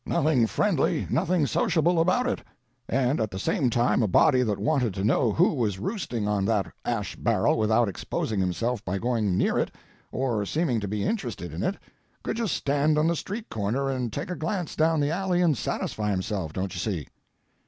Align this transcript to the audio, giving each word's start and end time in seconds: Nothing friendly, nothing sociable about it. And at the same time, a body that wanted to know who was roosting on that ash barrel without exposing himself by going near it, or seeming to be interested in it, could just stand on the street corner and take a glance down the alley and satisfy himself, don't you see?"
Nothing 0.03 0.47
friendly, 0.47 1.05
nothing 1.11 1.45
sociable 1.45 1.99
about 2.01 2.25
it. 2.25 2.41
And 2.89 3.19
at 3.21 3.29
the 3.29 3.37
same 3.37 3.69
time, 3.69 4.01
a 4.01 4.07
body 4.07 4.41
that 4.41 4.57
wanted 4.57 4.95
to 4.95 5.03
know 5.03 5.31
who 5.31 5.53
was 5.53 5.77
roosting 5.77 6.27
on 6.27 6.43
that 6.45 6.73
ash 6.83 7.15
barrel 7.15 7.55
without 7.55 7.87
exposing 7.87 8.39
himself 8.39 8.83
by 8.83 8.97
going 8.97 9.37
near 9.37 9.59
it, 9.59 9.69
or 10.11 10.43
seeming 10.43 10.79
to 10.79 10.87
be 10.87 11.03
interested 11.05 11.53
in 11.53 11.61
it, 11.61 11.77
could 12.23 12.37
just 12.37 12.55
stand 12.55 12.97
on 12.97 13.05
the 13.05 13.15
street 13.15 13.47
corner 13.51 13.91
and 13.91 14.11
take 14.11 14.31
a 14.31 14.35
glance 14.35 14.75
down 14.75 15.01
the 15.01 15.11
alley 15.11 15.39
and 15.39 15.55
satisfy 15.55 16.09
himself, 16.09 16.51
don't 16.51 16.73
you 16.73 16.79
see?" 16.79 17.07